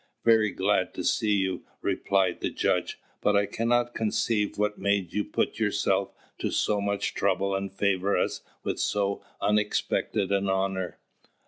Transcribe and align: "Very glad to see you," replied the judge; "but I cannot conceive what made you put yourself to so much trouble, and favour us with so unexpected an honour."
"Very 0.25 0.49
glad 0.49 0.95
to 0.95 1.03
see 1.03 1.33
you," 1.33 1.61
replied 1.83 2.39
the 2.41 2.49
judge; 2.49 2.99
"but 3.21 3.35
I 3.35 3.45
cannot 3.45 3.93
conceive 3.93 4.57
what 4.57 4.79
made 4.79 5.13
you 5.13 5.23
put 5.23 5.59
yourself 5.59 6.09
to 6.39 6.49
so 6.49 6.81
much 6.81 7.13
trouble, 7.13 7.53
and 7.53 7.71
favour 7.71 8.17
us 8.17 8.41
with 8.63 8.79
so 8.79 9.21
unexpected 9.41 10.31
an 10.31 10.49
honour." 10.49 10.97